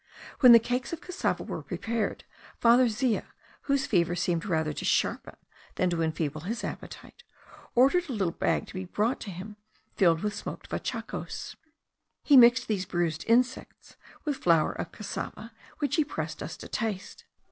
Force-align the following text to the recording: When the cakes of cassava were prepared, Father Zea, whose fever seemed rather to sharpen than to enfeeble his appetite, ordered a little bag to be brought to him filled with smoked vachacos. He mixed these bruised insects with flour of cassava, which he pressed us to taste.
When 0.39 0.51
the 0.51 0.57
cakes 0.57 0.91
of 0.91 0.99
cassava 0.99 1.43
were 1.43 1.61
prepared, 1.61 2.23
Father 2.59 2.87
Zea, 2.89 3.21
whose 3.69 3.85
fever 3.85 4.15
seemed 4.15 4.47
rather 4.47 4.73
to 4.73 4.83
sharpen 4.83 5.35
than 5.75 5.91
to 5.91 6.01
enfeeble 6.01 6.41
his 6.41 6.63
appetite, 6.63 7.23
ordered 7.75 8.09
a 8.09 8.13
little 8.13 8.33
bag 8.33 8.65
to 8.65 8.73
be 8.73 8.85
brought 8.85 9.19
to 9.19 9.29
him 9.29 9.57
filled 9.95 10.23
with 10.23 10.33
smoked 10.33 10.69
vachacos. 10.71 11.55
He 12.23 12.35
mixed 12.35 12.67
these 12.67 12.87
bruised 12.87 13.25
insects 13.27 13.95
with 14.25 14.37
flour 14.37 14.71
of 14.71 14.91
cassava, 14.91 15.51
which 15.77 15.97
he 15.97 16.03
pressed 16.03 16.41
us 16.41 16.57
to 16.57 16.67
taste. 16.67 17.25